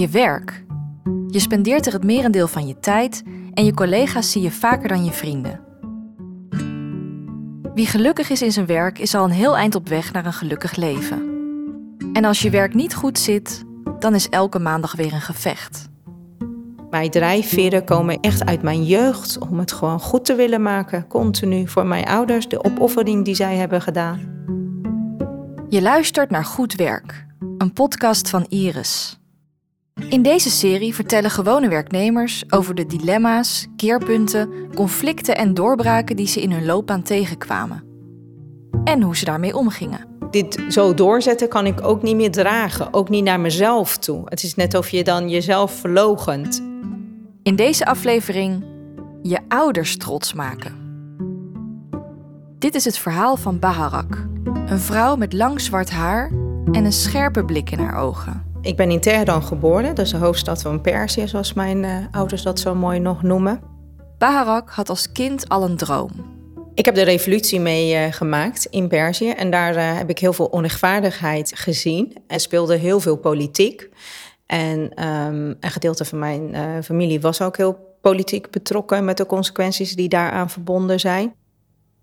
Je 0.00 0.08
werk. 0.08 0.64
Je 1.28 1.38
spendeert 1.38 1.86
er 1.86 1.92
het 1.92 2.04
merendeel 2.04 2.48
van 2.48 2.66
je 2.66 2.78
tijd 2.80 3.22
en 3.54 3.64
je 3.64 3.74
collega's 3.74 4.30
zie 4.30 4.42
je 4.42 4.50
vaker 4.50 4.88
dan 4.88 5.04
je 5.04 5.12
vrienden. 5.12 5.60
Wie 7.74 7.86
gelukkig 7.86 8.30
is 8.30 8.42
in 8.42 8.52
zijn 8.52 8.66
werk 8.66 8.98
is 8.98 9.14
al 9.14 9.24
een 9.24 9.30
heel 9.30 9.56
eind 9.56 9.74
op 9.74 9.88
weg 9.88 10.12
naar 10.12 10.26
een 10.26 10.32
gelukkig 10.32 10.76
leven. 10.76 11.22
En 12.12 12.24
als 12.24 12.42
je 12.42 12.50
werk 12.50 12.74
niet 12.74 12.94
goed 12.94 13.18
zit, 13.18 13.64
dan 13.98 14.14
is 14.14 14.28
elke 14.28 14.58
maandag 14.58 14.94
weer 14.94 15.12
een 15.12 15.20
gevecht. 15.20 15.88
Mijn 16.90 17.10
drijfveren 17.10 17.84
komen 17.84 18.20
echt 18.20 18.44
uit 18.44 18.62
mijn 18.62 18.84
jeugd 18.84 19.38
om 19.38 19.58
het 19.58 19.72
gewoon 19.72 20.00
goed 20.00 20.24
te 20.24 20.34
willen 20.34 20.62
maken, 20.62 21.06
continu 21.06 21.68
voor 21.68 21.86
mijn 21.86 22.04
ouders, 22.04 22.48
de 22.48 22.64
opoffering 22.64 23.24
die 23.24 23.34
zij 23.34 23.56
hebben 23.56 23.82
gedaan. 23.82 24.20
Je 25.68 25.82
luistert 25.82 26.30
naar 26.30 26.44
Goed 26.44 26.74
Werk, 26.74 27.26
een 27.58 27.72
podcast 27.72 28.28
van 28.28 28.46
Iris. 28.48 29.19
In 30.08 30.22
deze 30.22 30.50
serie 30.50 30.94
vertellen 30.94 31.30
gewone 31.30 31.68
werknemers 31.68 32.44
over 32.52 32.74
de 32.74 32.86
dilemma's, 32.86 33.66
keerpunten, 33.76 34.50
conflicten 34.74 35.36
en 35.36 35.54
doorbraken 35.54 36.16
die 36.16 36.26
ze 36.26 36.42
in 36.42 36.52
hun 36.52 36.64
loopbaan 36.64 37.02
tegenkwamen. 37.02 37.84
En 38.84 39.02
hoe 39.02 39.16
ze 39.16 39.24
daarmee 39.24 39.56
omgingen. 39.56 40.08
Dit 40.30 40.64
zo 40.68 40.94
doorzetten 40.94 41.48
kan 41.48 41.66
ik 41.66 41.86
ook 41.86 42.02
niet 42.02 42.16
meer 42.16 42.30
dragen, 42.30 42.94
ook 42.94 43.08
niet 43.08 43.24
naar 43.24 43.40
mezelf 43.40 43.96
toe. 43.96 44.22
Het 44.24 44.42
is 44.42 44.54
net 44.54 44.74
of 44.74 44.88
je 44.88 45.04
dan 45.04 45.28
jezelf 45.28 45.72
verlogent. 45.72 46.62
In 47.42 47.56
deze 47.56 47.86
aflevering 47.86 48.64
je 49.22 49.38
ouders 49.48 49.96
trots 49.96 50.32
maken. 50.32 50.74
Dit 52.58 52.74
is 52.74 52.84
het 52.84 52.98
verhaal 52.98 53.36
van 53.36 53.58
Baharak, 53.58 54.26
een 54.66 54.78
vrouw 54.78 55.16
met 55.16 55.32
lang 55.32 55.60
zwart 55.60 55.90
haar 55.90 56.30
en 56.72 56.84
een 56.84 56.92
scherpe 56.92 57.44
blik 57.44 57.70
in 57.70 57.78
haar 57.78 57.96
ogen. 57.96 58.49
Ik 58.62 58.76
ben 58.76 58.90
in 58.90 59.00
Teheran 59.00 59.42
geboren, 59.42 59.94
dat 59.94 60.04
is 60.04 60.10
de 60.10 60.16
hoofdstad 60.16 60.62
van 60.62 60.80
Perzië, 60.80 61.28
zoals 61.28 61.52
mijn 61.52 61.82
uh, 61.82 61.96
ouders 62.10 62.42
dat 62.42 62.58
zo 62.58 62.74
mooi 62.74 62.98
nog 62.98 63.22
noemen. 63.22 63.60
Baharak 64.18 64.70
had 64.70 64.88
als 64.88 65.12
kind 65.12 65.48
al 65.48 65.64
een 65.64 65.76
droom. 65.76 66.10
Ik 66.74 66.84
heb 66.84 66.94
de 66.94 67.02
revolutie 67.02 67.60
meegemaakt 67.60 68.66
uh, 68.66 68.80
in 68.80 68.88
Perzië 68.88 69.30
en 69.30 69.50
daar 69.50 69.76
uh, 69.76 69.96
heb 69.96 70.10
ik 70.10 70.18
heel 70.18 70.32
veel 70.32 70.46
onrechtvaardigheid 70.46 71.52
gezien 71.54 72.16
en 72.26 72.40
speelde 72.40 72.76
heel 72.76 73.00
veel 73.00 73.16
politiek. 73.16 73.88
En 74.46 75.06
um, 75.06 75.56
een 75.60 75.70
gedeelte 75.70 76.04
van 76.04 76.18
mijn 76.18 76.54
familie 76.84 77.20
was 77.20 77.42
ook 77.42 77.56
heel 77.56 77.96
politiek 78.00 78.50
betrokken 78.50 79.04
met 79.04 79.16
de 79.16 79.26
consequenties 79.26 79.94
die 79.94 80.08
daaraan 80.08 80.50
verbonden 80.50 81.00
zijn. 81.00 81.34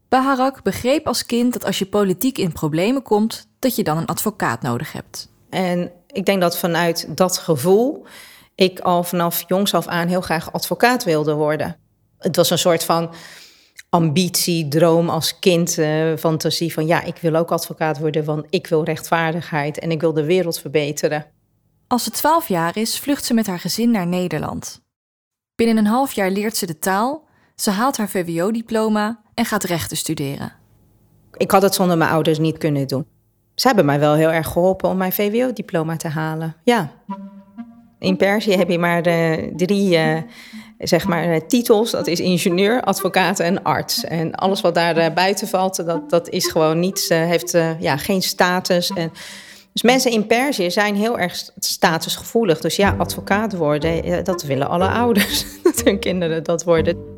Baharak 0.10 0.64
begreep 0.64 1.08
als 1.08 1.26
kind 1.26 1.54
dat 1.54 1.66
als 1.66 1.80
je 1.80 1.86
politiek 1.86 2.38
in 2.38 2.52
problemen 2.52 3.02
komt, 3.02 3.48
dat 3.60 3.76
je 3.76 3.84
dan 3.84 3.98
een 3.98 4.06
advocaat 4.06 4.62
nodig 4.62 4.92
hebt. 4.92 5.30
En 5.50 5.92
ik 6.08 6.26
denk 6.26 6.42
dat 6.42 6.58
vanuit 6.58 7.18
dat 7.18 7.38
gevoel 7.38 8.06
ik 8.56 8.80
al 8.80 9.04
vanaf 9.04 9.44
jongs 9.48 9.74
af 9.74 9.88
aan 9.88 10.08
heel 10.08 10.22
graag 10.22 10.54
advocaat 10.54 11.04
wilde 11.04 11.34
worden. 11.34 11.78
Het 12.18 12.36
was 12.36 12.50
een 12.50 12.58
soort 12.58 12.84
van 12.84 13.14
ambitie, 13.90 14.68
droom 14.68 15.10
als 15.10 15.40
kind, 15.40 15.78
uh, 15.78 16.16
fantasie 16.16 16.74
van 16.74 16.86
ja, 16.86 17.04
ik 17.04 17.18
wil 17.18 17.36
ook 17.36 17.52
advocaat 17.52 18.00
worden, 18.00 18.26
want 18.26 18.46
ik 18.50 18.68
wil 18.68 18.84
rechtvaardigheid 18.84 19.80
en 19.80 19.92
ik 19.92 20.02
wil 20.02 20.14
de 20.14 20.26
wereld 20.26 20.60
verbeteren. 20.60 21.26
Als 21.88 22.04
ze 22.04 22.12
twaalf 22.12 22.48
jaar 22.48 22.78
is, 22.78 23.00
vlucht 23.00 23.26
ze 23.26 23.34
met 23.34 23.48
haar 23.48 23.60
gezin 23.60 23.92
naar 23.92 24.08
Nederland. 24.08 24.82
Binnen 25.56 25.78
een 25.78 25.86
half 25.86 26.12
jaar 26.12 26.32
leert 26.32 26.58
ze 26.58 26.66
de 26.66 26.80
taal, 26.80 27.28
ze 27.56 27.72
haalt 27.72 27.98
haar 27.98 28.10
VWO-diploma 28.10 29.22
en 29.34 29.46
gaat 29.46 29.64
rechten 29.64 29.98
studeren. 29.98 30.54
Ik 31.34 31.52
had 31.52 31.62
het 31.62 31.76
zonder 31.76 31.98
mijn 31.98 32.12
ouders 32.12 32.38
niet 32.38 32.58
kunnen 32.58 32.88
doen. 32.88 33.06
Ze 33.60 33.68
hebben 33.68 33.86
mij 33.86 34.00
wel 34.00 34.14
heel 34.14 34.32
erg 34.32 34.48
geholpen 34.48 34.90
om 34.90 34.98
mijn 34.98 35.12
VWO-diploma 35.12 35.96
te 35.96 36.08
halen. 36.08 36.56
Ja. 36.64 36.92
In 38.00 38.18
Perzië 38.18 38.56
heb 38.56 38.70
je 38.70 38.80
maar 38.80 39.02
de 39.02 39.52
drie 39.56 39.98
uh, 39.98 40.18
zeg 40.78 41.08
maar, 41.08 41.24
eh, 41.24 41.42
titels. 41.48 41.92
Dat 41.92 42.08
is 42.08 42.20
ingenieur, 42.20 42.82
advocaat 42.82 43.40
en 43.40 43.64
arts. 43.64 44.04
En 44.04 44.36
alles 44.36 44.62
wat 44.62 44.76
daar 44.76 45.14
buiten 45.14 45.48
valt, 45.48 45.86
dat, 45.86 46.10
dat 46.10 46.30
is 46.30 46.48
gewoon 46.48 46.80
niets, 46.80 47.10
heeft 47.10 47.52
ja, 47.80 47.98
geen 47.98 48.22
status. 48.22 48.90
En, 48.90 49.12
dus 49.74 49.82
mensen 49.82 50.12
in 50.12 50.28
Perzië 50.28 50.72
zijn 50.72 50.96
heel 50.96 51.20
erg 51.20 51.50
statusgevoelig. 51.60 52.60
Dus 52.60 52.76
ja, 52.76 52.96
advocaat 52.98 53.56
worden, 53.56 54.24
dat 54.24 54.44
willen 54.44 54.70
alle 54.70 54.90
ouders. 54.90 55.46
dat 55.64 55.84
hun 55.84 56.00
kinderen 56.00 56.44
dat 56.44 56.64
worden. 56.64 57.17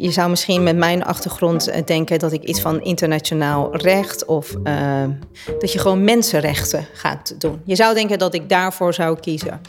Je 0.00 0.10
zou 0.10 0.30
misschien 0.30 0.62
met 0.62 0.76
mijn 0.76 1.04
achtergrond 1.04 1.68
eh, 1.68 1.84
denken 1.84 2.18
dat 2.18 2.32
ik 2.32 2.42
iets 2.42 2.60
van 2.60 2.82
internationaal 2.82 3.76
recht 3.76 4.24
of 4.24 4.54
uh, 4.64 5.04
dat 5.58 5.72
je 5.72 5.78
gewoon 5.78 6.04
mensenrechten 6.04 6.86
gaat 6.92 7.40
doen. 7.40 7.60
Je 7.64 7.76
zou 7.76 7.94
denken 7.94 8.18
dat 8.18 8.34
ik 8.34 8.48
daarvoor 8.48 8.94
zou 8.94 9.20
kiezen. 9.20 9.60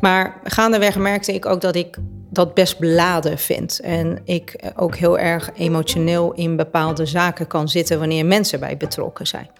Maar 0.00 0.40
gaandeweg 0.44 0.96
merkte 0.96 1.34
ik 1.34 1.46
ook 1.46 1.60
dat 1.60 1.76
ik 1.76 1.96
dat 2.30 2.54
best 2.54 2.78
beladen 2.78 3.38
vind. 3.38 3.80
En 3.80 4.20
ik 4.24 4.72
ook 4.76 4.96
heel 4.96 5.18
erg 5.18 5.50
emotioneel 5.54 6.32
in 6.32 6.56
bepaalde 6.56 7.06
zaken 7.06 7.46
kan 7.46 7.68
zitten 7.68 7.98
wanneer 7.98 8.26
mensen 8.26 8.60
bij 8.60 8.76
betrokken 8.76 9.26
zijn. 9.26 9.50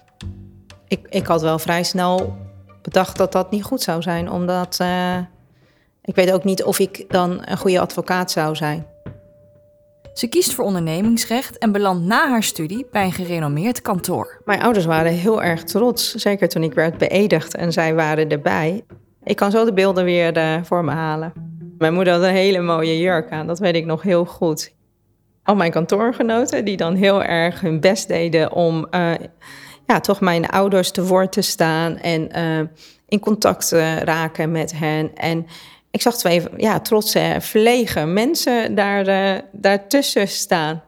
Ik, 0.89 1.07
ik 1.09 1.27
had 1.27 1.43
wel 1.43 1.59
vrij 1.59 1.83
snel 1.83 2.37
bedacht 2.83 3.17
dat 3.17 3.33
dat 3.33 3.51
niet 3.51 3.65
goed 3.65 3.83
zou 3.83 4.03
zijn, 4.03 4.31
omdat 4.31 4.79
ik 6.03 6.15
weet 6.15 6.33
ook 6.33 6.45
niet 6.45 6.65
of 6.65 6.79
ik 6.79 7.05
dan 7.09 7.43
een 7.45 7.59
goede 7.59 7.81
advocaat 7.81 8.31
zou 8.31 8.57
zijn. 8.57 8.87
Ze 10.19 10.27
kiest 10.27 10.55
voor 10.55 10.65
ondernemingsrecht 10.65 11.59
en 11.59 11.73
belandt 11.73 12.05
na 12.05 12.29
haar 12.29 12.43
studie 12.43 12.87
bij 12.93 13.05
een 13.05 13.13
gerenommeerd 13.13 13.83
kantoor. 13.83 14.41
Mijn 14.45 14.63
ouders 14.63 14.85
waren 14.85 15.13
heel 15.13 15.43
erg 15.43 15.65
trots, 15.65 16.15
zeker 16.15 16.49
toen 16.49 16.63
ik 16.63 16.75
werd 16.75 16.99
beëdigd 16.99 17.57
en 17.57 17.73
zij 17.73 17.95
waren 17.95 18.29
erbij. 18.29 18.85
Ik 19.25 19.37
kan 19.37 19.51
zo 19.51 19.65
de 19.65 19.73
beelden 19.73 20.05
weer 20.05 20.37
uh, 20.37 20.63
voor 20.63 20.85
me 20.85 20.91
halen. 20.91 21.33
Mijn 21.79 21.95
moeder 21.95 22.13
had 22.13 22.23
een 22.23 22.29
hele 22.29 22.61
mooie 22.61 22.99
jurk 22.99 23.31
aan, 23.31 23.47
dat 23.47 23.59
weet 23.59 23.75
ik 23.75 23.85
nog 23.85 24.03
heel 24.03 24.25
goed. 24.25 24.75
Al 25.43 25.57
mijn 25.57 25.71
kantoorgenoten 25.71 26.65
die 26.65 26.77
dan 26.77 26.95
heel 26.95 27.23
erg 27.23 27.61
hun 27.61 27.81
best 27.81 28.09
deden 28.09 28.53
om 28.53 28.87
uh, 28.91 29.13
ja, 29.87 30.01
toch 30.01 30.21
mijn 30.21 30.47
ouders 30.47 30.91
te 30.91 31.05
woord 31.05 31.33
te 31.33 31.43
staan 31.43 31.97
en 31.97 32.39
uh, 32.39 32.67
in 33.09 33.21
contact 33.21 33.69
te 33.69 33.95
raken 33.95 34.51
met 34.51 34.79
hen. 34.79 35.15
En 35.15 35.47
ik 35.91 36.03
zag 36.03 36.17
twee 36.17 36.43
ja, 36.57 36.81
trotse, 36.81 37.37
verlegen 37.41 38.13
mensen 38.13 38.75
daar, 38.75 39.09
uh, 39.09 39.43
daartussen 39.53 40.29
staan. 40.29 40.83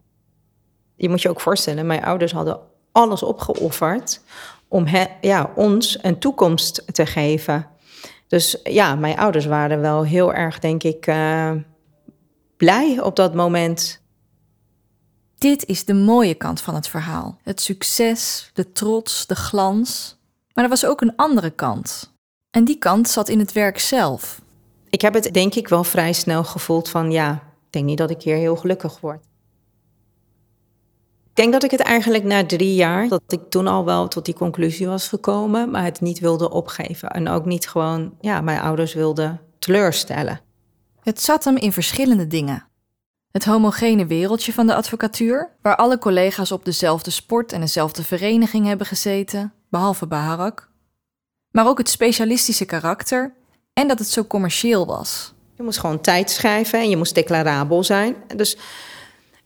Je 0.97 1.09
moet 1.09 1.23
je 1.23 1.29
ook 1.29 1.41
voorstellen, 1.41 1.87
mijn 1.87 2.05
ouders 2.05 2.33
hadden 2.33 2.61
alles 2.93 3.23
opgeofferd 3.23 4.21
om 4.69 4.87
ja, 5.21 5.51
ons 5.55 5.99
een 6.03 6.19
toekomst 6.19 6.83
te 6.93 7.07
geven. 7.07 7.67
Dus 8.27 8.61
ja, 8.63 8.95
mijn 8.95 9.19
ouders 9.19 9.47
waren 9.47 9.81
wel 9.81 10.05
heel 10.05 10.35
erg, 10.35 10.59
denk 10.59 10.83
ik, 10.83 11.07
uh, 11.07 11.53
blij 12.57 13.01
op 13.01 13.17
dat 13.17 13.35
moment. 13.35 14.03
Dit 15.39 15.67
is 15.67 15.85
de 15.85 15.95
mooie 15.95 16.35
kant 16.35 16.61
van 16.61 16.75
het 16.75 16.89
verhaal. 16.89 17.39
Het 17.43 17.61
succes, 17.61 18.51
de 18.53 18.73
trots, 18.73 19.27
de 19.27 19.35
glans. 19.35 20.19
Maar 20.53 20.65
er 20.65 20.71
was 20.71 20.87
ook 20.87 21.01
een 21.01 21.17
andere 21.17 21.51
kant. 21.51 22.13
En 22.51 22.65
die 22.65 22.79
kant 22.79 23.09
zat 23.09 23.29
in 23.29 23.39
het 23.39 23.53
werk 23.53 23.79
zelf. 23.79 24.41
Ik 24.91 25.01
heb 25.01 25.15
het 25.15 25.33
denk 25.33 25.55
ik 25.55 25.69
wel 25.69 25.85
vrij 25.85 26.13
snel 26.13 26.45
gevoeld 26.45 26.89
van 26.89 27.11
ja, 27.11 27.33
ik 27.35 27.73
denk 27.73 27.85
niet 27.85 27.99
dat 27.99 28.11
ik 28.11 28.23
hier 28.23 28.37
heel 28.37 28.57
gelukkig 28.57 29.01
word. 29.01 29.25
Ik 31.31 31.37
denk 31.37 31.53
dat 31.53 31.65
ik 31.65 31.71
het 31.71 31.81
eigenlijk 31.81 32.25
na 32.25 32.47
drie 32.47 32.75
jaar, 32.75 33.09
dat 33.09 33.23
ik 33.29 33.51
toen 33.51 33.67
al 33.67 33.85
wel 33.85 34.09
tot 34.09 34.25
die 34.25 34.35
conclusie 34.35 34.87
was 34.87 35.09
gekomen, 35.09 35.71
maar 35.71 35.85
het 35.85 36.01
niet 36.01 36.19
wilde 36.19 36.51
opgeven. 36.51 37.11
En 37.11 37.29
ook 37.29 37.45
niet 37.45 37.69
gewoon, 37.69 38.15
ja, 38.21 38.41
mijn 38.41 38.61
ouders 38.61 38.95
wilden 38.95 39.41
teleurstellen. 39.59 40.41
Het 41.01 41.21
zat 41.21 41.45
hem 41.45 41.57
in 41.57 41.73
verschillende 41.73 42.27
dingen. 42.27 42.67
Het 43.31 43.45
homogene 43.45 44.07
wereldje 44.07 44.53
van 44.53 44.67
de 44.67 44.75
advocatuur, 44.75 45.51
waar 45.63 45.77
alle 45.77 45.99
collega's 45.99 46.53
op 46.53 46.65
dezelfde 46.65 47.11
sport 47.11 47.53
en 47.53 47.61
dezelfde 47.61 48.05
vereniging 48.05 48.67
hebben 48.67 48.87
gezeten, 48.87 49.53
behalve 49.69 50.07
Baharak. 50.07 50.71
Maar 51.51 51.67
ook 51.67 51.79
het 51.79 51.89
specialistische 51.89 52.65
karakter 52.65 53.35
en 53.81 53.89
dat 53.89 53.99
het 53.99 54.09
zo 54.09 54.25
commercieel 54.25 54.87
was. 54.87 55.33
Je 55.57 55.63
moest 55.63 55.79
gewoon 55.79 56.01
tijd 56.01 56.31
schrijven 56.31 56.79
en 56.79 56.89
je 56.89 56.97
moest 56.97 57.15
declarabel 57.15 57.85
zijn. 57.85 58.15
Dus 58.37 58.57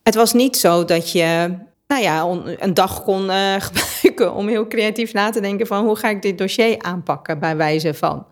het 0.03 0.15
was 0.15 0.33
niet 0.33 0.57
zo 0.57 0.85
dat 0.85 1.13
je 1.13 1.57
nou 1.87 2.03
ja, 2.03 2.23
een 2.59 2.75
dag 2.75 3.03
kon 3.03 3.25
uh, 3.25 3.55
gebruiken 3.67 4.35
om 4.35 4.49
heel 4.49 4.67
creatief 4.67 5.13
na 5.13 5.31
te 5.31 5.41
denken 5.41 5.67
van 5.67 5.85
hoe 5.85 5.97
ga 5.97 6.09
ik 6.09 6.23
dit 6.23 6.39
dossier 6.39 6.83
aanpakken 6.83 7.39
bij 7.39 7.57
wijze 7.57 7.95
van. 7.95 8.27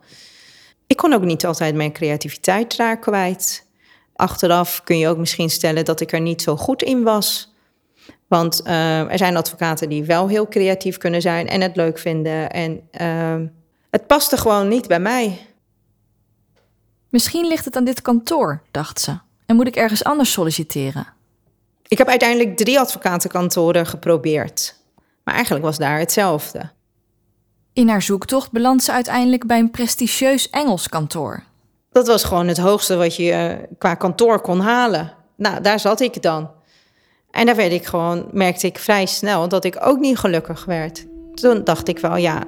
Ik 0.86 0.96
kon 0.96 1.12
ook 1.12 1.24
niet 1.24 1.46
altijd 1.46 1.74
mijn 1.74 1.92
creativiteit 1.92 2.76
daar 2.76 2.98
kwijt. 2.98 3.66
Achteraf 4.14 4.82
kun 4.84 4.98
je 4.98 5.08
ook 5.08 5.18
misschien 5.18 5.50
stellen 5.50 5.84
dat 5.84 6.00
ik 6.00 6.12
er 6.12 6.20
niet 6.20 6.42
zo 6.42 6.56
goed 6.56 6.82
in 6.82 7.02
was. 7.02 7.54
Want 8.28 8.62
uh, 8.66 9.12
er 9.12 9.18
zijn 9.18 9.36
advocaten 9.36 9.88
die 9.88 10.04
wel 10.04 10.28
heel 10.28 10.48
creatief 10.48 10.98
kunnen 10.98 11.20
zijn 11.20 11.48
en 11.48 11.60
het 11.60 11.76
leuk 11.76 11.98
vinden. 11.98 12.50
En 12.50 12.80
uh, 13.00 13.48
het 13.90 14.06
paste 14.06 14.36
gewoon 14.36 14.68
niet 14.68 14.88
bij 14.88 15.00
mij. 15.00 15.51
Misschien 17.12 17.46
ligt 17.46 17.64
het 17.64 17.76
aan 17.76 17.84
dit 17.84 18.02
kantoor, 18.02 18.62
dacht 18.70 19.00
ze. 19.00 19.18
En 19.46 19.56
moet 19.56 19.66
ik 19.66 19.76
ergens 19.76 20.04
anders 20.04 20.32
solliciteren? 20.32 21.06
Ik 21.88 21.98
heb 21.98 22.08
uiteindelijk 22.08 22.56
drie 22.56 22.80
advocatenkantoren 22.80 23.86
geprobeerd. 23.86 24.76
Maar 25.24 25.34
eigenlijk 25.34 25.64
was 25.64 25.78
daar 25.78 25.98
hetzelfde. 25.98 26.70
In 27.72 27.88
haar 27.88 28.02
zoektocht 28.02 28.50
belandt 28.50 28.82
ze 28.82 28.92
uiteindelijk 28.92 29.46
bij 29.46 29.58
een 29.58 29.70
prestigieus 29.70 30.50
Engels 30.50 30.88
kantoor. 30.88 31.42
Dat 31.90 32.06
was 32.06 32.24
gewoon 32.24 32.48
het 32.48 32.58
hoogste 32.58 32.96
wat 32.96 33.16
je 33.16 33.32
eh, 33.32 33.68
qua 33.78 33.94
kantoor 33.94 34.40
kon 34.40 34.60
halen. 34.60 35.12
Nou, 35.36 35.60
daar 35.60 35.80
zat 35.80 36.00
ik 36.00 36.22
dan. 36.22 36.50
En 37.30 37.46
daar 37.46 37.56
werd 37.56 37.72
ik 37.72 37.84
gewoon, 37.84 38.28
merkte 38.30 38.66
ik 38.66 38.78
vrij 38.78 39.06
snel 39.06 39.48
dat 39.48 39.64
ik 39.64 39.76
ook 39.80 39.98
niet 39.98 40.18
gelukkig 40.18 40.64
werd. 40.64 41.06
Toen 41.34 41.64
dacht 41.64 41.88
ik 41.88 41.98
wel, 41.98 42.16
ja, 42.16 42.44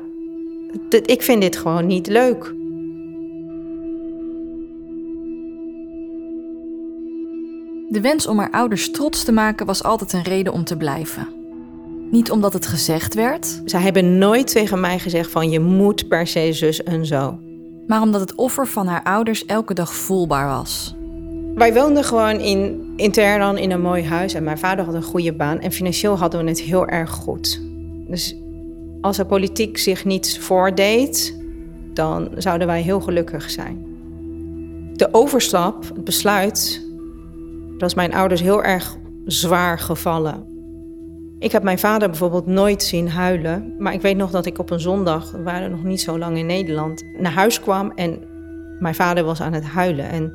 ik 0.89 1.23
vind 1.23 1.41
dit 1.41 1.57
gewoon 1.57 1.87
niet 1.87 2.07
leuk. 2.07 2.55
De 7.89 8.01
wens 8.01 8.27
om 8.27 8.39
haar 8.39 8.51
ouders 8.51 8.91
trots 8.91 9.25
te 9.25 9.33
maken 9.33 9.67
was 9.67 9.83
altijd 9.83 10.13
een 10.13 10.23
reden 10.23 10.53
om 10.53 10.65
te 10.65 10.77
blijven. 10.77 11.29
Niet 12.11 12.31
omdat 12.31 12.53
het 12.53 12.67
gezegd 12.67 13.15
werd. 13.15 13.63
Ze 13.65 13.77
hebben 13.77 14.19
nooit 14.19 14.47
tegen 14.47 14.81
mij 14.81 14.99
gezegd 14.99 15.31
van 15.31 15.51
je 15.51 15.61
moet 15.61 16.09
per 16.09 16.27
se 16.27 16.53
zus 16.53 16.83
en 16.83 17.07
zo. 17.07 17.39
Maar 17.87 18.03
omdat 18.03 18.21
het 18.21 18.35
offer 18.35 18.67
van 18.67 18.87
haar 18.87 19.03
ouders 19.03 19.47
elke 19.47 19.75
dag 19.75 19.95
voelbaar 19.95 20.47
was. 20.47 20.95
Wij 21.55 21.75
woonden 21.75 22.05
gewoon 22.05 22.41
in, 22.41 22.93
in 22.97 23.13
in 23.57 23.71
een 23.71 23.81
mooi 23.81 24.05
huis 24.05 24.35
en 24.35 24.45
mijn 24.45 24.59
vader 24.59 24.85
had 24.85 24.95
een 24.95 25.03
goede 25.03 25.33
baan 25.33 25.61
en 25.61 25.73
financieel 25.73 26.19
hadden 26.19 26.45
we 26.45 26.49
het 26.49 26.61
heel 26.61 26.87
erg 26.87 27.11
goed. 27.11 27.61
Dus 28.09 28.37
als 29.01 29.19
er 29.19 29.27
politiek 29.27 29.79
zich 29.79 30.05
niets 30.05 30.39
voordeed, 30.39 31.39
dan 31.93 32.29
zouden 32.37 32.67
wij 32.67 32.83
heel 32.83 33.01
gelukkig 33.01 33.51
zijn. 33.51 33.87
De 34.93 35.09
overstap, 35.13 35.85
het 35.95 36.05
besluit, 36.05 36.84
dat 37.79 37.89
is 37.89 37.95
mijn 37.95 38.15
ouders 38.15 38.41
heel 38.41 38.63
erg 38.63 38.97
zwaar 39.25 39.79
gevallen. 39.79 40.53
Ik 41.39 41.53
heb 41.53 41.63
mijn 41.63 41.79
vader 41.79 42.09
bijvoorbeeld 42.09 42.47
nooit 42.47 42.83
zien 42.83 43.09
huilen. 43.09 43.75
Maar 43.79 43.93
ik 43.93 44.01
weet 44.01 44.17
nog 44.17 44.31
dat 44.31 44.47
ik 44.47 44.59
op 44.59 44.71
een 44.71 44.81
zondag, 44.81 45.31
we 45.31 45.43
waren 45.43 45.71
nog 45.71 45.83
niet 45.83 46.01
zo 46.01 46.19
lang 46.19 46.39
in 46.39 46.47
Nederland, 46.47 47.05
naar 47.19 47.33
huis 47.33 47.61
kwam 47.61 47.91
en 47.91 48.19
mijn 48.79 48.95
vader 48.95 49.25
was 49.25 49.41
aan 49.41 49.53
het 49.53 49.65
huilen. 49.65 50.09
En 50.09 50.33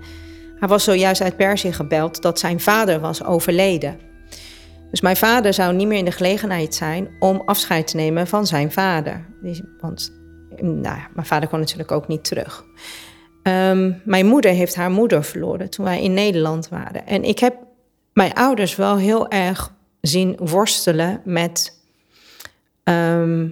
hij 0.56 0.68
was 0.68 0.84
zojuist 0.84 1.22
uit 1.22 1.38
Perzië 1.38 1.74
gebeld 1.74 2.22
dat 2.22 2.40
zijn 2.40 2.60
vader 2.60 3.00
was 3.00 3.24
overleden. 3.24 4.00
Dus 4.92 5.02
mijn 5.02 5.18
vader 5.18 5.54
zou 5.54 5.76
niet 5.76 5.88
meer 5.88 5.98
in 5.98 6.06
de 6.06 6.12
gelegenheid 6.12 6.76
zijn 6.76 7.10
om 7.20 7.42
afscheid 7.46 7.88
te 7.88 7.96
nemen 7.96 8.28
van 8.28 8.48
zijn 8.48 8.72
vader. 8.72 9.26
Want 9.80 10.20
nou 10.62 10.98
mijn 11.14 11.28
vader 11.28 11.50
kon 11.50 11.60
natuurlijk 11.60 11.92
ook 11.92 12.08
niet 12.08 12.24
terug. 12.24 12.66
Ehm, 13.50 13.92
mijn 14.04 14.26
moeder 14.26 14.52
heeft 14.52 14.76
haar 14.76 14.92
moeder 14.92 15.24
verloren 15.24 15.70
toen 15.70 15.86
wij 15.86 16.02
in 16.02 16.14
Nederland 16.14 16.70
waren. 16.70 17.08
En 17.08 17.24
ik 17.24 17.40
heb 17.40 17.56
mijn 18.14 18.34
ouders 18.34 18.76
wel 18.76 18.98
heel 18.98 19.28
erg 19.30 19.74
zien 20.02 20.38
worstelen 20.40 21.22
met 21.24 21.80
ehm, 22.84 23.48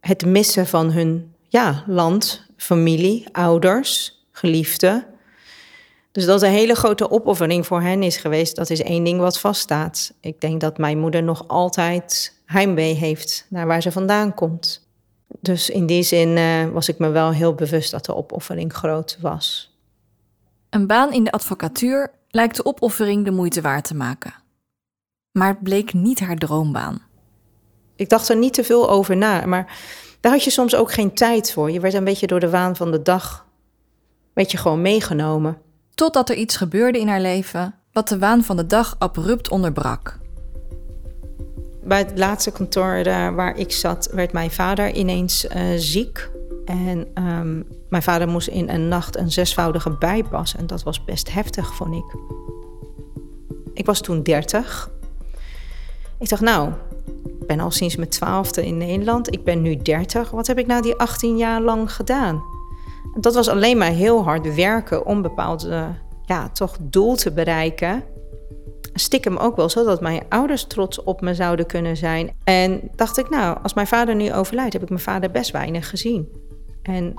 het 0.00 0.26
missen 0.26 0.66
van 0.66 0.92
hun 0.92 1.34
ja, 1.48 1.84
land, 1.86 2.46
familie, 2.56 3.26
ouders, 3.32 4.20
geliefden. 4.32 5.06
Dus 6.12 6.24
dat 6.24 6.42
een 6.42 6.50
hele 6.50 6.74
grote 6.74 7.10
opoffering 7.10 7.66
voor 7.66 7.82
hen 7.82 8.02
is 8.02 8.16
geweest, 8.16 8.56
dat 8.56 8.70
is 8.70 8.82
één 8.82 9.04
ding 9.04 9.20
wat 9.20 9.40
vaststaat. 9.40 10.12
Ik 10.20 10.40
denk 10.40 10.60
dat 10.60 10.78
mijn 10.78 10.98
moeder 10.98 11.22
nog 11.22 11.48
altijd 11.48 12.34
heimwee 12.46 12.94
heeft 12.94 13.46
naar 13.48 13.66
waar 13.66 13.82
ze 13.82 13.92
vandaan 13.92 14.34
komt. 14.34 14.85
Dus 15.28 15.70
in 15.70 15.86
die 15.86 16.02
zin 16.02 16.28
uh, 16.28 16.68
was 16.68 16.88
ik 16.88 16.98
me 16.98 17.08
wel 17.08 17.32
heel 17.32 17.54
bewust 17.54 17.90
dat 17.90 18.04
de 18.04 18.14
opoffering 18.14 18.72
groot 18.72 19.18
was. 19.20 19.76
Een 20.70 20.86
baan 20.86 21.12
in 21.12 21.24
de 21.24 21.30
advocatuur 21.30 22.10
lijkt 22.30 22.56
de 22.56 22.64
opoffering 22.64 23.24
de 23.24 23.30
moeite 23.30 23.60
waard 23.60 23.84
te 23.84 23.94
maken. 23.94 24.34
Maar 25.32 25.48
het 25.48 25.62
bleek 25.62 25.92
niet 25.92 26.20
haar 26.20 26.36
droombaan. 26.36 27.02
Ik 27.96 28.08
dacht 28.08 28.28
er 28.28 28.36
niet 28.36 28.54
te 28.54 28.64
veel 28.64 28.90
over 28.90 29.16
na, 29.16 29.46
maar 29.46 29.78
daar 30.20 30.32
had 30.32 30.44
je 30.44 30.50
soms 30.50 30.74
ook 30.74 30.92
geen 30.92 31.14
tijd 31.14 31.52
voor. 31.52 31.70
Je 31.70 31.80
werd 31.80 31.94
een 31.94 32.04
beetje 32.04 32.26
door 32.26 32.40
de 32.40 32.50
waan 32.50 32.76
van 32.76 32.90
de 32.90 33.02
dag, 33.02 33.46
werd 34.32 34.50
je 34.50 34.58
gewoon 34.58 34.82
meegenomen. 34.82 35.58
Totdat 35.94 36.30
er 36.30 36.36
iets 36.36 36.56
gebeurde 36.56 36.98
in 36.98 37.08
haar 37.08 37.20
leven 37.20 37.74
wat 37.92 38.08
de 38.08 38.18
waan 38.18 38.44
van 38.44 38.56
de 38.56 38.66
dag 38.66 38.96
abrupt 38.98 39.50
onderbrak. 39.50 40.18
Bij 41.86 41.98
het 41.98 42.18
laatste 42.18 42.50
kantoor 42.50 43.02
daar 43.02 43.34
waar 43.34 43.56
ik 43.56 43.72
zat, 43.72 44.08
werd 44.12 44.32
mijn 44.32 44.50
vader 44.50 44.92
ineens 44.92 45.44
uh, 45.44 45.62
ziek. 45.76 46.30
En 46.64 47.06
um, 47.14 47.66
mijn 47.88 48.02
vader 48.02 48.28
moest 48.28 48.48
in 48.48 48.68
een 48.68 48.88
nacht 48.88 49.16
een 49.16 49.30
zesvoudige 49.30 49.90
bijpas. 49.90 50.56
En 50.56 50.66
dat 50.66 50.82
was 50.82 51.04
best 51.04 51.32
heftig, 51.32 51.74
vond 51.74 51.94
ik. 51.94 52.18
Ik 53.74 53.86
was 53.86 54.00
toen 54.00 54.22
30. 54.22 54.90
Ik 56.18 56.28
dacht, 56.28 56.42
nou, 56.42 56.70
ik 57.40 57.46
ben 57.46 57.60
al 57.60 57.70
sinds 57.70 57.96
mijn 57.96 58.08
twaalfde 58.08 58.66
in 58.66 58.76
Nederland. 58.76 59.32
Ik 59.32 59.44
ben 59.44 59.62
nu 59.62 59.76
30. 59.76 60.30
Wat 60.30 60.46
heb 60.46 60.58
ik 60.58 60.66
nou 60.66 60.82
die 60.82 60.94
18 60.94 61.36
jaar 61.36 61.60
lang 61.60 61.92
gedaan? 61.92 62.42
Dat 63.20 63.34
was 63.34 63.48
alleen 63.48 63.78
maar 63.78 63.90
heel 63.90 64.24
hard 64.24 64.54
werken 64.54 65.06
om 65.06 65.22
bepaald 65.22 65.68
ja, 66.26 66.48
toch 66.48 66.76
doel 66.80 67.14
te 67.16 67.32
bereiken 67.32 68.04
stiekem 68.98 69.36
ook 69.36 69.56
wel 69.56 69.68
zodat 69.68 70.00
mijn 70.00 70.22
ouders 70.28 70.64
trots 70.64 71.02
op 71.02 71.20
me 71.20 71.34
zouden 71.34 71.66
kunnen 71.66 71.96
zijn. 71.96 72.34
En 72.44 72.80
dacht 72.94 73.18
ik, 73.18 73.30
nou, 73.30 73.58
als 73.62 73.74
mijn 73.74 73.86
vader 73.86 74.14
nu 74.14 74.32
overlijdt, 74.32 74.72
heb 74.72 74.82
ik 74.82 74.88
mijn 74.88 75.00
vader 75.00 75.30
best 75.30 75.50
weinig 75.50 75.88
gezien. 75.88 76.28
En 76.82 77.14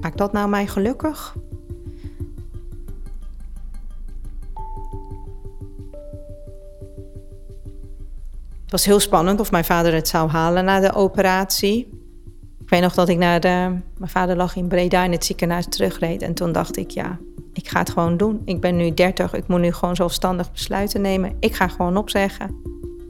maakt 0.00 0.18
dat 0.18 0.32
nou 0.32 0.48
mij 0.48 0.66
gelukkig? 0.66 1.34
Het 8.62 8.72
was 8.72 8.84
heel 8.84 9.00
spannend 9.00 9.40
of 9.40 9.50
mijn 9.50 9.64
vader 9.64 9.94
het 9.94 10.08
zou 10.08 10.30
halen 10.30 10.64
na 10.64 10.80
de 10.80 10.92
operatie. 10.92 12.02
Ik 12.60 12.70
weet 12.70 12.80
nog 12.80 12.94
dat 12.94 13.08
ik 13.08 13.18
naar 13.18 13.40
de. 13.40 13.48
Mijn 13.98 14.10
vader 14.10 14.36
lag 14.36 14.56
in 14.56 14.68
Breda 14.68 15.04
in 15.04 15.12
het 15.12 15.24
ziekenhuis 15.24 15.66
terugreed. 15.68 16.22
En 16.22 16.34
toen 16.34 16.52
dacht 16.52 16.76
ik, 16.76 16.90
ja, 16.90 17.18
ik 17.54 17.68
ga 17.68 17.78
het 17.78 17.90
gewoon 17.90 18.16
doen. 18.16 18.42
Ik 18.44 18.60
ben 18.60 18.76
nu 18.76 18.94
30, 18.94 19.34
ik 19.34 19.46
moet 19.46 19.60
nu 19.60 19.72
gewoon 19.72 19.96
zelfstandig 19.96 20.52
besluiten 20.52 21.00
nemen. 21.00 21.36
Ik 21.40 21.54
ga 21.54 21.68
gewoon 21.68 21.96
opzeggen. 21.96 22.62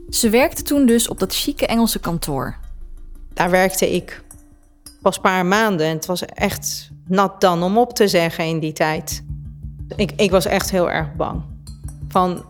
Ze 0.09 0.29
werkte 0.29 0.61
toen 0.61 0.85
dus 0.85 1.07
op 1.07 1.19
dat 1.19 1.35
chique 1.35 1.67
Engelse 1.67 1.99
kantoor. 1.99 2.57
Daar 3.33 3.49
werkte 3.49 3.93
ik 3.93 4.23
pas 5.01 5.15
een 5.15 5.21
paar 5.21 5.45
maanden 5.45 5.87
en 5.87 5.95
het 5.95 6.05
was 6.05 6.25
echt 6.25 6.91
nat 7.07 7.41
dan 7.41 7.63
om 7.63 7.77
op 7.77 7.93
te 7.93 8.07
zeggen 8.07 8.45
in 8.45 8.59
die 8.59 8.73
tijd. 8.73 9.23
Ik, 9.95 10.11
ik 10.15 10.31
was 10.31 10.45
echt 10.45 10.71
heel 10.71 10.91
erg 10.91 11.15
bang. 11.15 11.41
Van 12.07 12.43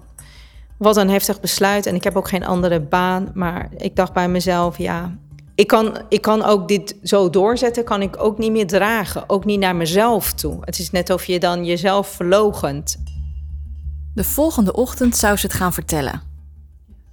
wat 0.77 0.97
een 0.97 1.09
heftig 1.09 1.39
besluit 1.39 1.85
en 1.85 1.95
ik 1.95 2.03
heb 2.03 2.15
ook 2.15 2.27
geen 2.27 2.45
andere 2.45 2.79
baan. 2.79 3.31
Maar 3.33 3.69
ik 3.77 3.95
dacht 3.95 4.13
bij 4.13 4.29
mezelf, 4.29 4.77
ja, 4.77 5.17
ik 5.55 5.67
kan, 5.67 5.97
ik 6.09 6.21
kan 6.21 6.43
ook 6.43 6.67
dit 6.67 6.97
zo 7.03 7.29
doorzetten, 7.29 7.83
kan 7.83 8.01
ik 8.01 8.23
ook 8.23 8.37
niet 8.37 8.51
meer 8.51 8.67
dragen. 8.67 9.29
Ook 9.29 9.45
niet 9.45 9.59
naar 9.59 9.75
mezelf 9.75 10.33
toe. 10.33 10.57
Het 10.61 10.79
is 10.79 10.91
net 10.91 11.09
of 11.09 11.25
je 11.25 11.39
dan 11.39 11.65
jezelf 11.65 12.07
verlogent. 12.07 13.03
De 14.13 14.23
volgende 14.23 14.73
ochtend 14.73 15.17
zou 15.17 15.37
ze 15.37 15.45
het 15.45 15.55
gaan 15.55 15.73
vertellen. 15.73 16.21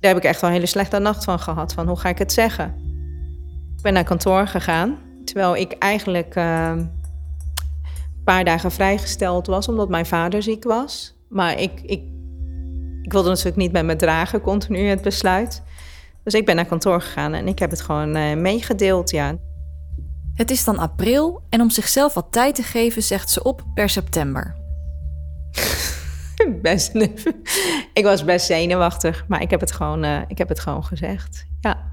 Daar 0.01 0.15
heb 0.15 0.17
ik 0.17 0.29
echt 0.29 0.41
wel 0.41 0.51
een 0.51 0.57
hele 0.57 0.69
slechte 0.69 0.99
nacht 0.99 1.25
van 1.25 1.39
gehad. 1.39 1.73
Van 1.73 1.89
hoe 1.89 1.97
ga 1.97 2.09
ik 2.09 2.19
het 2.19 2.33
zeggen? 2.33 2.75
Ik 3.77 3.83
ben 3.83 3.93
naar 3.93 4.05
kantoor 4.05 4.47
gegaan. 4.47 4.99
Terwijl 5.25 5.57
ik 5.57 5.73
eigenlijk 5.73 6.37
uh, 6.37 6.73
een 6.75 8.25
paar 8.25 8.45
dagen 8.45 8.71
vrijgesteld 8.71 9.47
was 9.47 9.69
omdat 9.69 9.89
mijn 9.89 10.07
vader 10.07 10.43
ziek 10.43 10.65
was. 10.65 11.15
Maar 11.29 11.61
ik, 11.61 11.81
ik, 11.83 12.03
ik 13.03 13.13
wilde 13.13 13.29
natuurlijk 13.29 13.57
niet 13.57 13.73
met 13.73 13.85
me 13.85 13.97
dragen, 13.97 14.41
continu 14.41 14.79
het 14.79 15.03
besluit. 15.03 15.63
Dus 16.25 16.35
ik 16.35 16.47
ben 16.47 16.57
naar 16.57 16.65
kantoor 16.65 17.01
gegaan 17.01 17.35
en 17.35 17.49
ik 17.49 17.59
heb 17.59 17.71
het 17.71 17.81
gewoon 17.81 18.17
uh, 18.17 18.35
meegedeeld, 18.35 19.11
ja. 19.11 19.37
Het 20.35 20.51
is 20.51 20.65
dan 20.65 20.79
april 20.79 21.43
en 21.49 21.61
om 21.61 21.71
zichzelf 21.71 22.15
wat 22.15 22.27
tijd 22.31 22.55
te 22.55 22.63
geven 22.63 23.03
zegt 23.03 23.31
ze 23.31 23.43
op 23.43 23.65
per 23.75 23.89
september. 23.89 24.55
best, 26.63 26.95
ik 27.95 28.03
was 28.03 28.25
best 28.25 28.47
zenuwachtig, 28.47 29.25
maar 29.29 29.43
ik 29.43 29.51
heb 29.51 29.61
het 29.61 29.73
gewoon, 29.73 30.05
uh, 30.05 30.21
ik 30.27 30.39
heb 30.39 30.49
het 30.49 30.61
gewoon 30.61 30.85
gezegd. 30.85 31.47
Ja. 31.61 31.91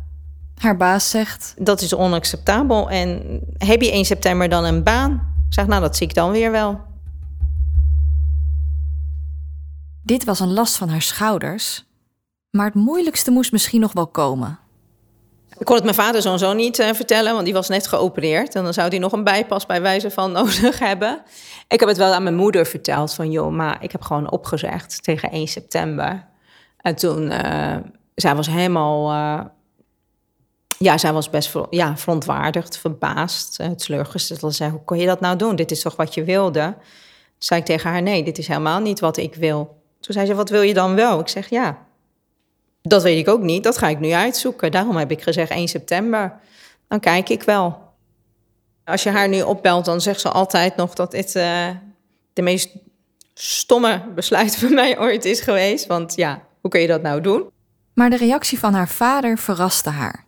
Haar 0.55 0.77
baas 0.77 1.09
zegt... 1.09 1.53
Dat 1.57 1.81
is 1.81 1.93
onacceptabel 1.93 2.89
en 2.89 3.39
heb 3.57 3.81
je 3.81 3.91
1 3.91 4.05
september 4.05 4.50
dan 4.50 4.63
een 4.65 4.83
baan? 4.83 5.12
Ik 5.48 5.53
zeg, 5.53 5.67
nou 5.67 5.81
dat 5.81 5.98
zie 5.98 6.07
ik 6.07 6.13
dan 6.13 6.31
weer 6.31 6.51
wel. 6.51 6.81
Dit 10.03 10.24
was 10.24 10.39
een 10.39 10.53
last 10.53 10.77
van 10.77 10.89
haar 10.89 11.01
schouders, 11.01 11.88
maar 12.51 12.65
het 12.65 12.75
moeilijkste 12.75 13.32
moest 13.32 13.51
misschien 13.51 13.82
nog 13.82 13.94
wel 13.94 14.08
komen. 14.08 14.60
Ik 15.58 15.65
kon 15.65 15.75
het 15.75 15.84
mijn 15.84 15.96
vader 15.96 16.22
sowieso 16.22 16.53
niet 16.53 16.79
uh, 16.79 16.94
vertellen, 16.94 17.34
want 17.34 17.46
die 17.46 17.53
was 17.53 17.68
net 17.68 17.88
geopereerd. 17.88 18.56
En 18.56 18.63
dan 18.63 18.74
zou 18.74 18.88
hij 18.88 19.00
nog 19.00 19.12
een 19.12 19.24
bijpas 19.24 19.65
bij 19.65 19.82
wijze 19.82 20.12
van 20.12 20.32
nodig 20.41 20.79
hebben. 20.79 21.22
Ik 21.68 21.79
heb 21.79 21.89
het 21.89 21.98
wel 21.98 22.13
aan 22.13 22.24
mijn 22.24 22.36
moeder 22.36 22.65
verteld 22.65 23.13
van... 23.13 23.32
joh, 23.32 23.51
maar 23.51 23.84
ik 23.84 23.91
heb 23.91 24.01
gewoon 24.01 24.32
opgezegd 24.32 25.03
tegen 25.03 25.32
1 25.32 25.48
september. 25.48 26.27
En 26.77 26.96
toen, 26.96 27.32
uh, 27.32 27.75
zij 28.15 28.36
was 28.36 28.48
helemaal... 28.48 29.12
Uh, 29.12 29.46
ja, 30.77 30.98
zij 30.98 31.13
was 31.13 31.29
best 31.29 31.56
ja, 31.70 31.98
verontwaardigd, 31.98 32.77
verbaasd, 32.77 33.60
uh, 33.60 33.68
teleurgesteld. 33.68 34.56
Zei, 34.56 34.72
hoe 34.72 34.84
kon 34.84 34.98
je 34.98 35.06
dat 35.06 35.20
nou 35.20 35.36
doen? 35.36 35.56
Dit 35.56 35.72
is 35.72 35.82
toch 35.82 35.96
wat 35.96 36.13
je 36.13 36.24
wilde? 36.24 36.62
Toen 36.62 36.84
zei 37.38 37.60
ik 37.60 37.65
tegen 37.65 37.89
haar, 37.89 38.01
nee, 38.01 38.24
dit 38.24 38.38
is 38.38 38.48
helemaal 38.48 38.79
niet 38.79 39.00
wat 39.00 39.18
ik 39.18 39.36
wil. 39.36 39.82
Toen 40.00 40.13
zei 40.13 40.25
ze, 40.25 40.36
wat 40.36 40.50
wil 40.50 40.62
je 40.62 40.74
dan 40.74 40.96
wel? 40.96 41.20
Ik 41.20 41.27
zeg, 41.27 41.50
ja, 41.50 41.77
dat 42.89 43.03
weet 43.03 43.17
ik 43.17 43.27
ook 43.27 43.41
niet. 43.41 43.63
Dat 43.63 43.77
ga 43.77 43.88
ik 43.88 44.00
nu 44.00 44.12
uitzoeken. 44.12 44.72
Daarom 44.72 44.96
heb 44.96 45.12
ik 45.12 45.22
gezegd 45.22 45.51
1 45.51 45.67
september. 45.67 46.39
dan 46.88 47.00
kijk 47.00 47.29
ik 47.29 47.43
wel. 47.43 47.88
Als 48.86 49.03
je 49.03 49.10
haar 49.10 49.27
nu 49.27 49.41
opbelt, 49.41 49.86
dan 49.86 50.01
zegt 50.01 50.22
ze 50.22 50.29
altijd 50.29 50.75
nog 50.75 50.93
dat 50.93 51.12
dit 51.12 51.36
uh, 51.36 51.67
de 52.34 52.41
meest 52.41 52.69
stomme 53.34 54.01
besluit 54.15 54.58
van 54.58 54.74
mij 54.74 55.00
ooit 55.00 55.25
is 55.25 55.41
geweest. 55.41 55.86
Want 55.86 56.15
ja, 56.15 56.41
hoe 56.62 56.72
kun 56.72 56.81
je 56.81 56.88
dat 56.88 57.01
nou 57.01 57.22
doen? 57.22 57.50
Maar 57.93 58.10
de 58.10 58.17
reactie 58.17 58.60
van 58.60 58.74
haar 58.74 58.89
vader 58.89 59.38
verraste 59.38 59.89
haar. 59.89 60.27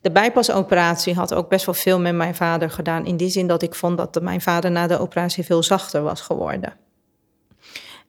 De 0.00 0.10
bijpasoperatie 0.10 1.14
had 1.14 1.34
ook 1.34 1.48
best 1.48 1.66
wel 1.66 1.74
veel 1.74 2.00
met 2.00 2.14
mijn 2.14 2.34
vader 2.34 2.70
gedaan. 2.70 3.06
In 3.06 3.16
die 3.16 3.28
zin 3.28 3.46
dat 3.46 3.62
ik 3.62 3.74
vond 3.74 3.96
dat 3.96 4.22
mijn 4.22 4.40
vader 4.40 4.70
na 4.70 4.86
de 4.86 4.98
operatie 4.98 5.44
veel 5.44 5.62
zachter 5.62 6.02
was 6.02 6.20
geworden. 6.20 6.76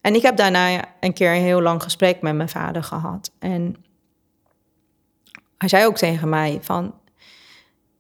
En 0.02 0.16
ik 0.16 0.22
heb 0.22 0.38
daarna 0.38 0.86
een 1.00 1.14
keer 1.14 1.36
een 1.36 1.42
heel 1.42 1.62
lang 1.62 1.84
gesprek 1.84 2.22
met 2.22 2.36
mijn 2.36 2.50
vader 2.50 2.84
gehad. 2.84 3.32
En 3.40 3.76
hij 5.58 5.70
zei 5.70 5.86
ook 5.86 5.98
tegen 5.98 6.30
mij 6.30 6.60
van... 6.62 6.94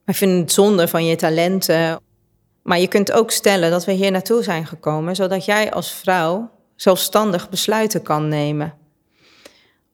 Wij 0.06 0.16
vinden 0.16 0.40
het 0.40 0.52
zonde 0.52 0.88
van 0.88 1.06
je 1.06 1.16
talenten. 1.16 2.00
Maar 2.64 2.80
je 2.80 2.88
kunt 2.88 3.12
ook 3.12 3.32
stellen 3.32 3.72
dat 3.72 3.86
we 3.86 3.92
hier 3.92 4.12
naartoe 4.12 4.44
zijn 4.44 4.66
gekomen... 4.66 5.16
zodat 5.16 5.46
jij 5.46 5.72
als 5.72 5.92
vrouw 5.92 6.50
zelfstandig 6.76 7.50
besluiten 7.50 8.02
kan 8.02 8.28
nemen. 8.28 8.74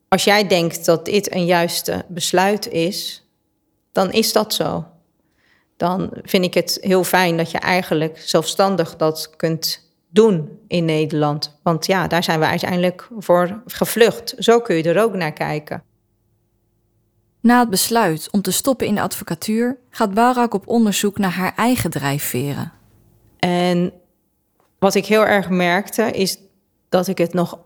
Als 0.08 0.24
jij 0.24 0.48
denkt 0.48 0.86
dat 0.86 1.06
dit 1.06 1.34
een 1.34 1.46
juiste 1.46 2.06
besluit 2.08 2.70
is 2.70 3.28
dan 3.98 4.12
is 4.12 4.34
dat 4.34 4.54
zo. 4.54 4.86
Dan 5.78 6.10
vind 6.22 6.46
ik 6.46 6.54
het 6.54 6.78
heel 6.82 7.04
fijn 7.04 7.38
dat 7.38 7.52
je 7.52 7.58
eigenlijk 7.58 8.20
zelfstandig 8.20 8.96
dat 8.96 9.36
kunt 9.36 9.87
doen 10.10 10.60
in 10.68 10.86
Nederland. 10.86 11.60
Want 11.64 11.86
ja, 11.86 12.08
daar 12.08 12.24
zijn 12.24 12.40
we 12.40 12.46
uiteindelijk 12.46 13.10
voor 13.18 13.62
gevlucht. 13.66 14.36
Zo 14.38 14.60
kun 14.60 14.76
je 14.76 14.84
er 14.84 15.02
ook 15.02 15.14
naar 15.14 15.34
kijken. 15.34 15.84
Na 17.42 17.60
het 17.60 17.70
besluit 17.70 18.28
om 18.32 18.42
te 18.42 18.52
stoppen 18.52 18.88
in 18.88 18.96
de 18.96 19.02
advocatuur 19.02 19.78
gaat 19.90 20.14
Barak 20.14 20.54
op 20.54 20.68
onderzoek 20.68 21.18
naar 21.18 21.32
haar 21.32 21.54
eigen 21.56 21.90
drijfveren. 21.90 22.72
En 23.40 23.94
wat 24.80 24.96
ik 24.96 25.06
heel 25.06 25.26
erg 25.26 25.50
merkte 25.50 26.12
is 26.12 26.38
dat 26.90 27.08
ik 27.08 27.18
het 27.18 27.34
nog 27.34 27.60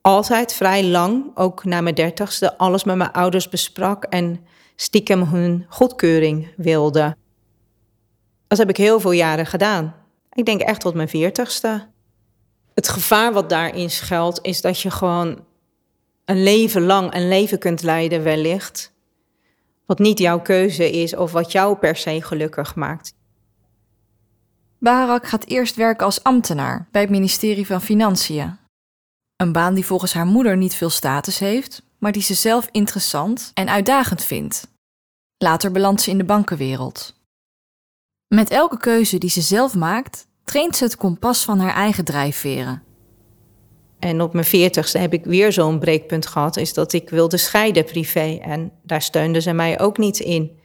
altijd 0.00 0.52
vrij 0.52 0.84
lang, 0.84 1.30
ook 1.34 1.64
na 1.64 1.80
mijn 1.80 1.94
dertigste, 1.94 2.58
alles 2.58 2.84
met 2.84 2.96
mijn 2.96 3.12
ouders 3.12 3.48
besprak 3.48 4.04
en 4.04 4.46
stiekem 4.76 5.22
hun 5.22 5.66
goedkeuring 5.68 6.52
wilde. 6.56 7.16
Dat 8.46 8.58
heb 8.58 8.68
ik 8.68 8.76
heel 8.76 9.00
veel 9.00 9.12
jaren 9.12 9.46
gedaan. 9.46 9.94
Ik 10.32 10.44
denk 10.44 10.60
echt 10.60 10.80
tot 10.80 10.94
mijn 10.94 11.08
veertigste. 11.08 11.86
Het 12.74 12.88
gevaar 12.88 13.32
wat 13.32 13.48
daarin 13.48 13.90
schuilt 13.90 14.38
is 14.42 14.60
dat 14.60 14.80
je 14.80 14.90
gewoon 14.90 15.44
een 16.24 16.42
leven 16.42 16.82
lang 16.82 17.14
een 17.14 17.28
leven 17.28 17.58
kunt 17.58 17.82
leiden 17.82 18.22
wellicht. 18.22 18.92
Wat 19.86 19.98
niet 19.98 20.18
jouw 20.18 20.40
keuze 20.40 20.90
is 20.90 21.16
of 21.16 21.32
wat 21.32 21.52
jou 21.52 21.76
per 21.76 21.96
se 21.96 22.22
gelukkig 22.22 22.74
maakt. 22.74 23.14
Barak 24.78 25.26
gaat 25.26 25.46
eerst 25.46 25.74
werken 25.74 26.06
als 26.06 26.22
ambtenaar 26.22 26.88
bij 26.90 27.00
het 27.00 27.10
ministerie 27.10 27.66
van 27.66 27.82
Financiën. 27.82 28.58
Een 29.36 29.52
baan 29.52 29.74
die 29.74 29.86
volgens 29.86 30.12
haar 30.12 30.26
moeder 30.26 30.56
niet 30.56 30.74
veel 30.74 30.90
status 30.90 31.38
heeft, 31.38 31.82
maar 31.98 32.12
die 32.12 32.22
ze 32.22 32.34
zelf 32.34 32.68
interessant 32.70 33.50
en 33.54 33.68
uitdagend 33.68 34.22
vindt. 34.22 34.68
Later 35.38 35.72
belandt 35.72 36.00
ze 36.02 36.10
in 36.10 36.18
de 36.18 36.24
bankenwereld. 36.24 37.21
Met 38.34 38.50
elke 38.50 38.78
keuze 38.78 39.18
die 39.18 39.30
ze 39.30 39.40
zelf 39.40 39.74
maakt, 39.74 40.26
traint 40.44 40.76
ze 40.76 40.84
het 40.84 40.96
kompas 40.96 41.44
van 41.44 41.58
haar 41.58 41.74
eigen 41.74 42.04
drijfveren. 42.04 42.82
En 43.98 44.20
op 44.20 44.32
mijn 44.32 44.44
veertigste 44.44 44.98
heb 44.98 45.12
ik 45.12 45.24
weer 45.24 45.52
zo'n 45.52 45.78
breekpunt 45.78 46.26
gehad, 46.26 46.56
is 46.56 46.74
dat 46.74 46.92
ik 46.92 47.10
wilde 47.10 47.36
scheiden 47.36 47.84
privé. 47.84 48.38
En 48.42 48.72
daar 48.82 49.02
steunde 49.02 49.40
ze 49.40 49.52
mij 49.52 49.80
ook 49.80 49.98
niet 49.98 50.18
in. 50.18 50.58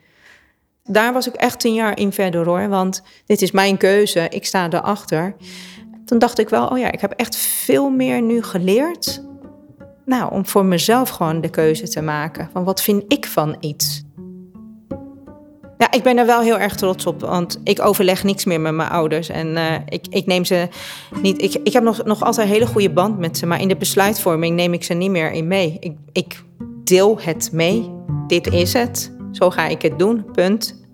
Daar 0.83 1.13
was 1.13 1.27
ik 1.27 1.33
echt 1.33 1.63
een 1.63 1.73
jaar 1.73 1.99
in 1.99 2.11
verder 2.11 2.45
hoor, 2.45 2.67
want 2.67 3.03
dit 3.25 3.41
is 3.41 3.51
mijn 3.51 3.77
keuze, 3.77 4.27
ik 4.29 4.45
sta 4.45 4.69
erachter. 4.69 5.35
Toen 6.05 6.19
dacht 6.19 6.39
ik 6.39 6.49
wel, 6.49 6.67
oh 6.67 6.77
ja, 6.77 6.91
ik 6.91 7.01
heb 7.01 7.11
echt 7.11 7.35
veel 7.35 7.89
meer 7.89 8.21
nu 8.21 8.43
geleerd. 8.43 9.23
Nou, 10.05 10.31
om 10.31 10.45
voor 10.45 10.65
mezelf 10.65 11.09
gewoon 11.09 11.41
de 11.41 11.49
keuze 11.49 11.87
te 11.87 12.01
maken. 12.01 12.49
Van 12.53 12.63
wat 12.63 12.81
vind 12.81 13.03
ik 13.07 13.25
van 13.25 13.57
iets? 13.59 14.06
Ja, 15.77 15.91
ik 15.91 16.03
ben 16.03 16.17
er 16.17 16.25
wel 16.25 16.41
heel 16.41 16.59
erg 16.59 16.75
trots 16.75 17.05
op, 17.05 17.21
want 17.21 17.59
ik 17.63 17.81
overleg 17.81 18.23
niks 18.23 18.45
meer 18.45 18.61
met 18.61 18.73
mijn 18.73 18.89
ouders. 18.89 19.29
En 19.29 19.47
uh, 19.47 19.73
ik, 19.85 20.05
ik 20.09 20.25
neem 20.25 20.45
ze 20.45 20.67
niet. 21.21 21.41
Ik, 21.41 21.53
ik 21.63 21.73
heb 21.73 21.83
nog, 21.83 22.03
nog 22.03 22.23
altijd 22.23 22.47
een 22.47 22.53
hele 22.53 22.65
goede 22.65 22.89
band 22.89 23.19
met 23.19 23.37
ze, 23.37 23.45
maar 23.45 23.61
in 23.61 23.67
de 23.67 23.75
besluitvorming 23.75 24.55
neem 24.55 24.73
ik 24.73 24.83
ze 24.83 24.93
niet 24.93 25.11
meer 25.11 25.31
in 25.31 25.47
mee. 25.47 25.77
Ik, 25.79 25.95
ik 26.11 26.43
deel 26.83 27.19
het 27.21 27.49
mee. 27.51 27.91
Dit 28.27 28.53
is 28.53 28.73
het. 28.73 29.11
Zo 29.31 29.49
ga 29.49 29.67
ik 29.67 29.81
het 29.81 29.99
doen. 29.99 30.25
Punt. 30.31 30.85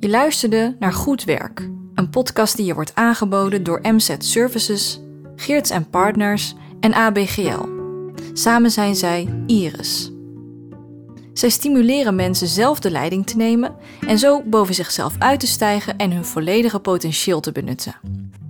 Je 0.00 0.08
luisterde 0.08 0.76
naar 0.78 0.92
Goed 0.92 1.24
Werk, 1.24 1.70
een 1.94 2.10
podcast 2.10 2.56
die 2.56 2.66
je 2.66 2.74
wordt 2.74 2.94
aangeboden 2.94 3.62
door 3.62 3.80
MZ 3.82 4.14
Services, 4.18 5.00
Geerts 5.36 5.72
Partners 5.90 6.54
en 6.80 6.94
ABGL. 6.94 7.71
Samen 8.32 8.70
zijn 8.70 8.94
zij 8.94 9.28
Iris. 9.46 10.12
Zij 11.32 11.48
stimuleren 11.48 12.14
mensen 12.14 12.46
zelf 12.46 12.80
de 12.80 12.90
leiding 12.90 13.26
te 13.26 13.36
nemen 13.36 13.74
en 14.06 14.18
zo 14.18 14.42
boven 14.42 14.74
zichzelf 14.74 15.14
uit 15.18 15.40
te 15.40 15.46
stijgen 15.46 15.96
en 15.96 16.12
hun 16.12 16.24
volledige 16.24 16.78
potentieel 16.78 17.40
te 17.40 17.52
benutten. 17.52 17.94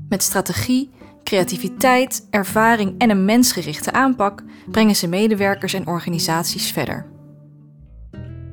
Met 0.09 0.23
strategie, 0.23 0.91
creativiteit, 1.25 2.27
ervaring 2.31 2.95
en 2.99 3.11
een 3.11 3.25
mensgerichte 3.25 3.93
aanpak 3.93 4.43
brengen 4.71 4.97
ze 4.97 5.07
medewerkers 5.09 5.73
en 5.73 5.87
organisaties 5.87 6.71
verder. 6.71 7.07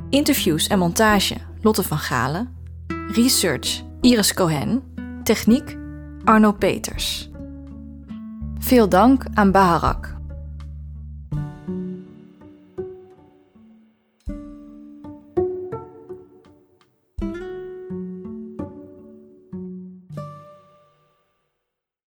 Interviews 0.10 0.68
en 0.68 0.80
montage 0.80 1.36
Lotte 1.62 1.84
van 1.84 1.98
Galen. 1.98 2.56
Research 3.12 3.84
Iris 4.02 4.34
Cohen. 4.34 4.84
Techniek 5.24 5.78
Arno 6.24 6.52
Peters. 6.52 7.30
Veel 8.60 8.90
dank 8.90 9.24
aan 9.34 9.52
Baharak 9.52 10.19